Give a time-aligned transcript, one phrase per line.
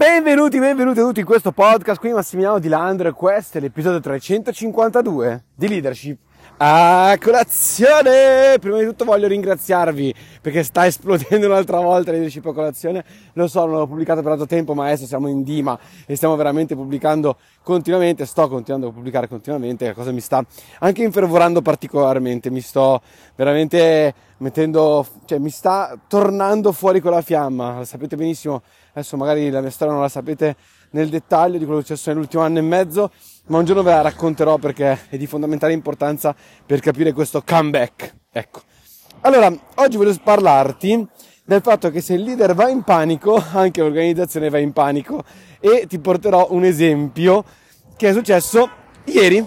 [0.00, 2.00] Benvenuti, benvenuti a tutti in questo podcast.
[2.00, 6.18] Qui Massimiliano Di Landro e questo è l'episodio 352 di Leadership.
[6.58, 8.58] A colazione!
[8.60, 13.04] Prima di tutto voglio ringraziarvi perché sta esplodendo un'altra volta Leadership a colazione.
[13.32, 16.36] Lo so, non l'ho pubblicato per tanto tempo, ma adesso siamo in Dima e stiamo
[16.36, 18.26] veramente pubblicando continuamente.
[18.26, 20.44] Sto continuando a pubblicare continuamente, la cosa mi sta
[20.80, 22.50] anche infervorando particolarmente.
[22.50, 23.00] Mi sto
[23.36, 27.84] veramente mettendo, cioè mi sta tornando fuori con la fiamma.
[27.84, 28.62] Sapete benissimo,
[28.92, 30.56] adesso magari la mia storia non la sapete
[30.90, 33.10] nel dettaglio di quello che è successo nell'ultimo anno e mezzo,
[33.50, 38.14] ma un giorno ve la racconterò perché è di fondamentale importanza per capire questo comeback.
[38.30, 38.62] Ecco.
[39.22, 41.06] Allora, oggi voglio parlarti
[41.44, 45.24] del fatto che se il leader va in panico, anche l'organizzazione va in panico
[45.58, 47.44] e ti porterò un esempio
[47.96, 48.70] che è successo
[49.04, 49.44] ieri.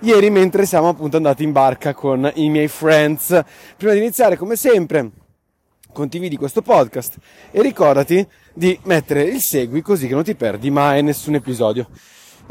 [0.00, 3.38] Ieri mentre siamo appunto andati in barca con i miei friends.
[3.76, 5.10] Prima di iniziare, come sempre,
[5.92, 7.18] condividi questo podcast
[7.50, 11.86] e ricordati di mettere il segui così che non ti perdi mai nessun episodio.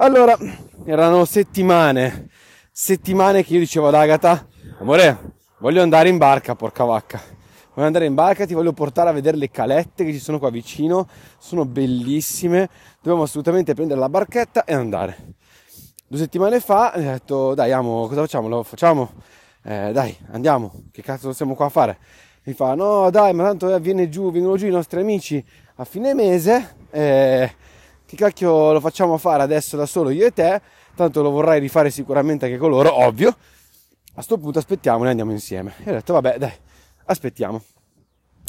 [0.01, 0.35] Allora,
[0.83, 2.29] erano settimane,
[2.71, 4.47] settimane che io dicevo ad Agata,
[4.79, 7.21] amore, voglio andare in barca, porca vacca.
[7.75, 10.49] Voglio andare in barca, ti voglio portare a vedere le calette che ci sono qua
[10.49, 12.67] vicino, sono bellissime,
[12.99, 15.35] dobbiamo assolutamente prendere la barchetta e andare.
[16.07, 18.47] Due settimane fa ho detto, dai, amo, cosa facciamo?
[18.47, 19.11] Lo facciamo?
[19.63, 21.99] Eh, dai, andiamo, che cazzo siamo qua a fare?
[22.45, 26.15] Mi fa, no, dai, ma tanto viene giù, vengono giù i nostri amici a fine
[26.15, 27.53] mese, eh,
[28.11, 30.61] che cacchio lo facciamo fare adesso da solo io e te,
[30.95, 33.33] tanto lo vorrai rifare sicuramente anche con loro, ovvio.
[34.15, 35.75] A sto punto aspettiamo e andiamo insieme.
[35.81, 36.51] E ho detto, vabbè, dai,
[37.05, 37.63] aspettiamo.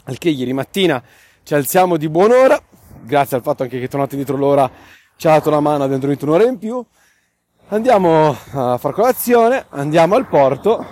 [0.07, 1.01] Al che ieri mattina
[1.45, 2.61] ci alziamo di buon'ora,
[3.03, 4.69] grazie al fatto anche che tornato indietro l'ora
[5.15, 6.85] ci ha dato la mano dentro un'ora in più.
[7.69, 10.85] Andiamo a far colazione, andiamo al porto,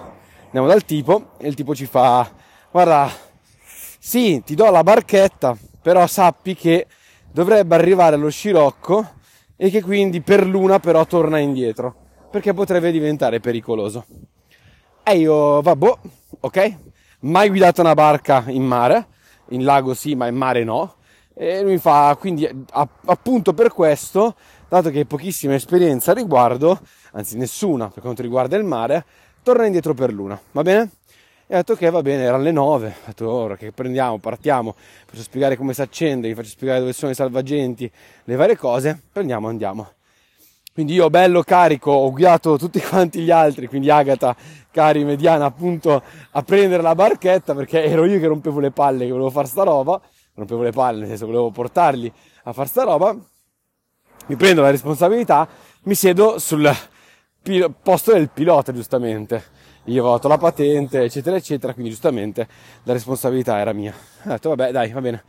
[0.44, 2.30] andiamo dal tipo e il tipo ci fa,
[2.70, 3.10] guarda,
[3.98, 6.86] sì, ti do la barchetta, però sappi che
[7.32, 9.18] dovrebbe arrivare allo scirocco
[9.56, 11.94] e che quindi per l'una però torna indietro,
[12.30, 14.06] perché potrebbe diventare pericoloso.
[15.02, 15.92] E io, vabbè,
[16.40, 16.76] ok,
[17.20, 19.06] mai guidato una barca in mare,
[19.48, 20.94] in lago sì, ma in mare no,
[21.34, 24.36] e lui fa, quindi appunto per questo,
[24.68, 26.80] dato che pochissima esperienza a riguardo,
[27.12, 29.04] anzi nessuna per quanto riguarda il mare,
[29.42, 30.90] torna indietro per l'una, va bene?
[31.52, 34.76] E ho detto che va bene, erano le 9, ho detto ora che prendiamo, partiamo,
[35.04, 37.90] faccio spiegare come si accende, vi faccio spiegare dove sono i salvagenti,
[38.22, 39.94] le varie cose, prendiamo, andiamo.
[40.72, 44.36] Quindi io bello carico, ho guidato tutti quanti gli altri, quindi Agata,
[44.70, 46.00] Cari, Mediana appunto
[46.30, 49.64] a prendere la barchetta perché ero io che rompevo le palle, che volevo fare sta
[49.64, 50.00] roba,
[50.34, 52.12] rompevo le palle nel senso volevo portarli
[52.44, 53.12] a fare sta roba,
[54.26, 55.48] mi prendo la responsabilità,
[55.82, 56.72] mi siedo sul
[57.82, 62.46] posto del pilota giustamente io ho la patente, eccetera, eccetera, quindi giustamente
[62.84, 63.94] la responsabilità era mia.
[64.24, 65.22] Ho detto, vabbè, dai, va bene.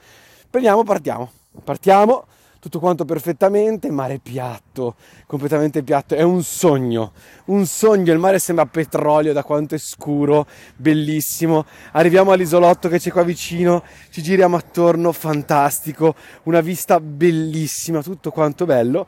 [0.49, 1.31] Prendiamo, partiamo.
[1.63, 2.25] Partiamo,
[2.61, 4.95] tutto quanto perfettamente, mare piatto,
[5.25, 7.11] completamente piatto, è un sogno,
[7.45, 10.45] un sogno, il mare sembra petrolio da quanto è scuro,
[10.75, 16.13] bellissimo, arriviamo all'isolotto che c'è qua vicino, ci giriamo attorno, fantastico,
[16.43, 19.07] una vista bellissima, tutto quanto bello,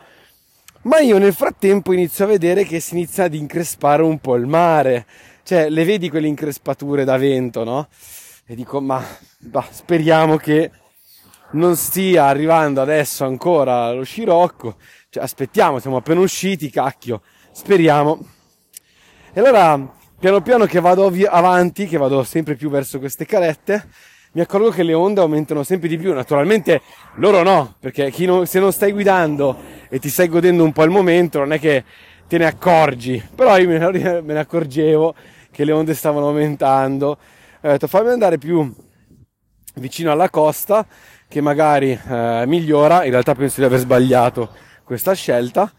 [0.84, 4.48] ma io nel frattempo inizio a vedere che si inizia ad increspare un po' il
[4.48, 5.06] mare,
[5.44, 7.88] cioè le vedi quelle increspature da vento, no?
[8.46, 9.04] E dico, ma
[9.40, 10.72] bah, speriamo che
[11.52, 14.78] non stia arrivando adesso ancora lo scirocco,
[15.10, 17.22] cioè aspettiamo, siamo appena usciti, cacchio,
[17.52, 18.20] speriamo.
[19.34, 19.80] E allora,
[20.20, 23.88] piano piano che vado avanti, che vado sempre più verso queste calette,
[24.34, 26.14] mi accorgo che le onde aumentano sempre di più.
[26.14, 26.82] Naturalmente
[27.16, 29.58] loro no, perché non, se non stai guidando
[29.90, 31.84] e ti stai godendo un po' il momento, non è che
[32.28, 33.24] te ne accorgi.
[33.36, 35.16] Però io me ne accorgevo
[35.54, 37.08] che le onde stavano aumentando.
[37.62, 38.74] Ho detto fammi andare più
[39.76, 40.86] vicino alla costa,
[41.28, 43.06] che magari eh, migliora.
[43.06, 44.50] In realtà penso di aver sbagliato
[44.84, 45.72] questa scelta.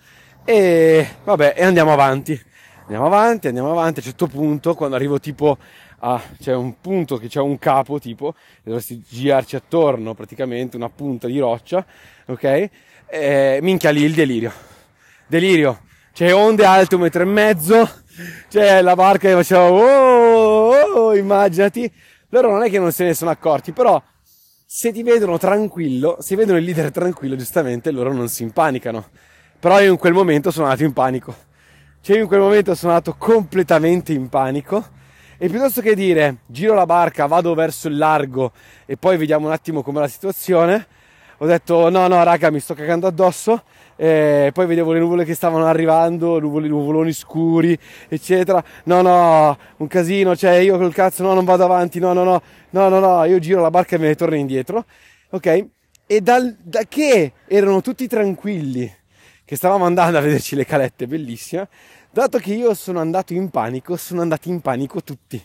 [0.44, 2.40] E vabbè, e andiamo avanti.
[2.82, 3.98] Andiamo avanti, andiamo avanti.
[3.98, 5.58] A un certo punto, quando arrivo tipo
[5.98, 11.26] a, c'è un punto che c'è un capo tipo, dovresti girarci attorno praticamente, una punta
[11.26, 11.84] di roccia,
[12.26, 12.70] ok?
[13.06, 14.52] E, minchia lì il delirio.
[15.26, 15.80] Delirio.
[16.12, 17.88] C'è onde alte un metro e mezzo,
[18.48, 21.90] c'è la barca che faceva oh, oh, oh, immaginati.
[22.28, 24.02] Loro non è che non se ne sono accorti, però
[24.66, 29.08] se ti vedono tranquillo, se vedono il leader tranquillo, giustamente loro non si impanicano.
[29.60, 31.34] Però io in quel momento sono andato in panico.
[32.00, 34.84] Cioè io in quel momento sono andato completamente in panico
[35.38, 38.52] e piuttosto che dire giro la barca, vado verso il largo
[38.84, 40.86] e poi vediamo un attimo com'è la situazione,
[41.38, 43.62] ho detto no no raga mi sto cagando addosso
[43.96, 47.78] e poi vedevo le nuvole che stavano arrivando, nuvoli, nuvoloni scuri,
[48.08, 48.62] eccetera.
[48.84, 52.42] No, no, un casino, cioè io col cazzo no, non vado avanti, no, no, no,
[52.70, 54.84] no, no, no, io giro la barca e me ne torno indietro.
[55.30, 55.66] Ok?
[56.06, 58.92] E dal, da che erano tutti tranquilli,
[59.44, 61.68] che stavamo andando a vederci le calette, bellissime,
[62.10, 65.42] dato che io sono andato in panico, sono andati in panico tutti.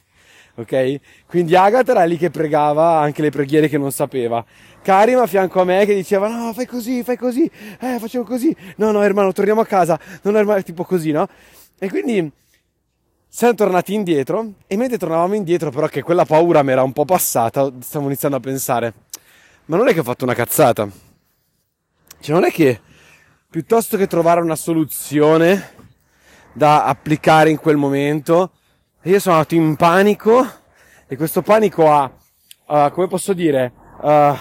[0.60, 1.00] Ok?
[1.28, 4.44] Quindi Agatha era lì che pregava anche le preghiere che non sapeva.
[4.82, 8.56] Karim a fianco a me che diceva no, fai così, fai così, eh, facciamo così.
[8.78, 10.00] No, no, hermano, torniamo a casa.
[10.24, 11.28] Non hermano, tipo così, no?
[11.78, 12.32] E quindi
[13.28, 17.06] siamo tornati indietro e mentre tornavamo indietro però che quella paura mi era un po'
[17.06, 18.94] passata, stavo iniziando a pensare
[19.70, 20.90] ma non è che ho fatto una cazzata.
[22.20, 22.82] Cioè, non è che
[23.48, 25.78] piuttosto che trovare una soluzione
[26.54, 28.54] da applicare in quel momento,
[29.04, 30.46] io sono andato in panico
[31.08, 32.12] e questo panico ha,
[32.66, 34.36] uh, come posso dire, uh,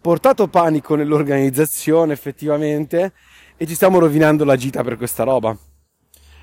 [0.00, 3.12] portato panico nell'organizzazione effettivamente
[3.56, 5.56] e ci stiamo rovinando la gita per questa roba.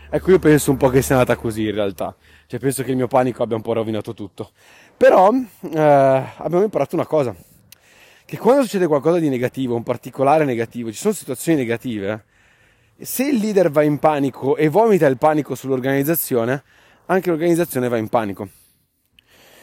[0.10, 2.16] Ecco, io penso un po' che sia andata così in realtà.
[2.48, 4.52] Cioè, penso che il mio panico abbia un po' rovinato tutto.
[4.96, 7.36] Però eh, abbiamo imparato una cosa
[8.26, 12.26] che quando succede qualcosa di negativo, un particolare negativo, ci sono situazioni negative,
[12.98, 16.64] se il leader va in panico e vomita il panico sull'organizzazione,
[17.12, 18.48] anche l'organizzazione va in panico.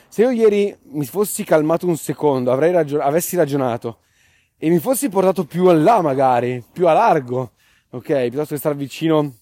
[0.09, 4.01] Se io ieri mi fossi calmato un secondo, ragion- avessi ragionato
[4.59, 7.53] e mi fossi portato più a là magari, più a largo,
[7.91, 9.37] ok, piuttosto che stare vicino,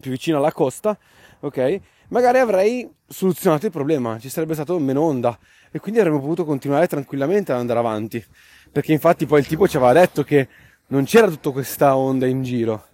[0.00, 0.98] più vicino alla costa,
[1.40, 5.38] ok, magari avrei soluzionato il problema, ci sarebbe stato meno onda
[5.70, 8.24] e quindi avremmo potuto continuare tranquillamente ad andare avanti.
[8.70, 10.48] Perché infatti poi il tipo ci aveva detto che
[10.88, 12.88] non c'era tutta questa onda in giro.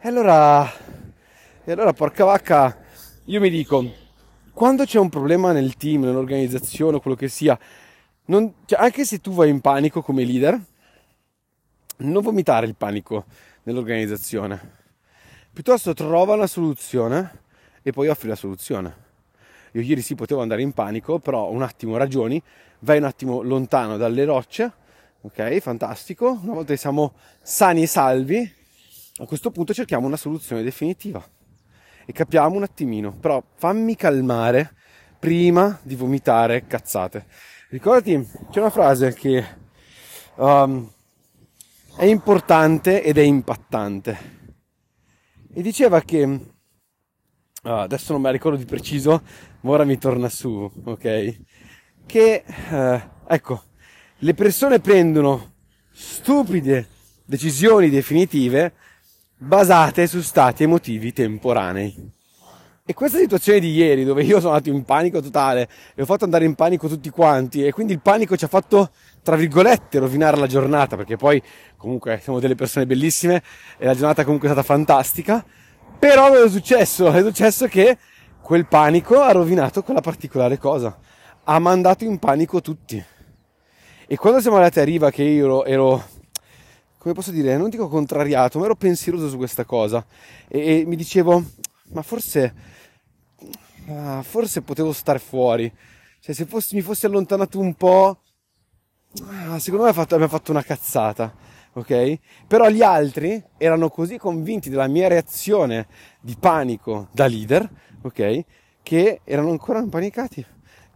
[0.00, 0.70] E allora,
[1.64, 2.84] e allora porca vacca,
[3.28, 3.84] io mi dico,
[4.52, 7.58] quando c'è un problema nel team, nell'organizzazione, quello che sia,
[8.26, 10.60] non, cioè, anche se tu vai in panico come leader,
[11.98, 13.24] non vomitare il panico
[13.64, 14.74] nell'organizzazione.
[15.52, 17.42] Piuttosto trova una soluzione
[17.82, 19.04] e poi offri la soluzione.
[19.72, 22.40] Io ieri sì potevo andare in panico, però un attimo ragioni,
[22.80, 24.72] vai un attimo lontano dalle rocce,
[25.22, 28.52] ok, fantastico, una volta che siamo sani e salvi,
[29.16, 31.34] a questo punto cerchiamo una soluzione definitiva
[32.06, 34.74] e capiamo un attimino, però fammi calmare
[35.18, 37.26] prima di vomitare cazzate.
[37.68, 39.44] Ricordati, c'è una frase che
[40.36, 40.88] um,
[41.96, 44.34] è importante ed è impattante
[45.52, 46.48] e diceva che uh,
[47.62, 49.22] adesso non me la ricordo di preciso,
[49.62, 51.40] ma ora mi torna su, ok?
[52.06, 53.64] Che, uh, ecco,
[54.18, 55.54] le persone prendono
[55.90, 56.86] stupide
[57.24, 58.74] decisioni definitive
[59.38, 62.14] basate su stati emotivi temporanei.
[62.88, 66.22] E questa situazione di ieri, dove io sono andato in panico totale e ho fatto
[66.24, 68.90] andare in panico tutti quanti, e quindi il panico ci ha fatto,
[69.22, 71.42] tra virgolette, rovinare la giornata, perché poi
[71.76, 73.42] comunque siamo delle persone bellissime
[73.76, 75.44] e la giornata comunque è stata fantastica,
[75.98, 77.10] però cosa è successo?
[77.10, 77.98] È successo che
[78.40, 80.96] quel panico ha rovinato quella particolare cosa.
[81.42, 83.04] Ha mandato in panico tutti.
[84.06, 86.04] E quando siamo andati a riva, che io ero
[87.06, 90.04] come posso dire, non dico contrariato, ma ero pensieroso su questa cosa.
[90.48, 91.40] E, e mi dicevo,
[91.92, 92.52] ma forse,
[93.90, 95.72] ah, forse potevo stare fuori.
[96.18, 98.22] Cioè, se fossi, mi fossi allontanato un po',
[99.58, 101.32] secondo me abbiamo fatto una cazzata
[101.74, 102.18] ok?
[102.48, 105.86] Però gli altri erano così convinti della mia reazione
[106.20, 107.70] di panico da leader,
[108.02, 108.44] ok?
[108.82, 110.44] Che erano ancora impanicati.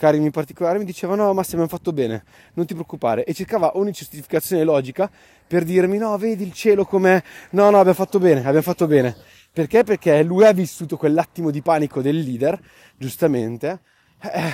[0.00, 2.24] Karim in particolare mi diceva no ma se abbiamo fatto bene,
[2.54, 5.10] non ti preoccupare e cercava ogni giustificazione logica
[5.46, 9.14] per dirmi no vedi il cielo com'è, no no abbiamo fatto bene, abbiamo fatto bene.
[9.52, 9.84] Perché?
[9.84, 12.58] Perché lui ha vissuto quell'attimo di panico del leader,
[12.96, 13.80] giustamente,
[14.22, 14.52] eh,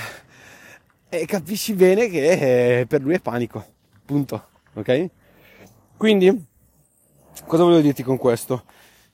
[1.20, 3.64] e capisci bene che eh, per lui è panico,
[4.04, 5.10] punto, ok?
[5.96, 6.44] Quindi,
[7.46, 8.64] cosa volevo dirti con questo?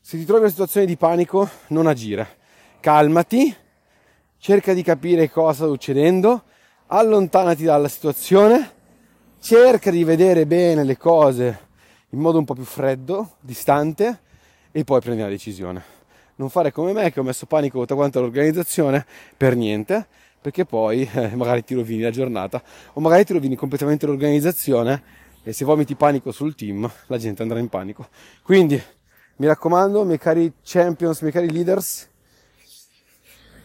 [0.00, 2.38] Se ti trovi in una situazione di panico, non agire.
[2.80, 3.54] Calmati,
[4.42, 6.42] cerca di capire cosa sta succedendo,
[6.88, 8.72] allontanati dalla situazione,
[9.38, 11.68] cerca di vedere bene le cose
[12.08, 14.18] in modo un po' più freddo, distante,
[14.72, 15.84] e poi prendi una decisione.
[16.34, 19.06] Non fare come me che ho messo panico tutta quanta l'organizzazione
[19.36, 20.08] per niente,
[20.40, 22.60] perché poi eh, magari ti rovini la giornata
[22.94, 25.02] o magari ti rovini completamente l'organizzazione
[25.44, 28.08] e se vomiti panico sul team, la gente andrà in panico.
[28.42, 28.82] Quindi,
[29.36, 32.10] mi raccomando, miei cari champions, miei cari leaders,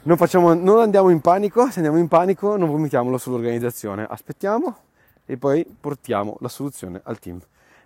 [0.08, 4.78] non, facciamo, non andiamo in panico, se andiamo in panico non vomitiamolo sull'organizzazione, aspettiamo
[5.26, 7.40] e poi portiamo la soluzione al team.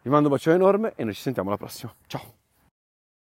[0.03, 1.91] Vi mando un bacione enorme e noi ci sentiamo alla prossima.
[2.05, 2.40] Ciao!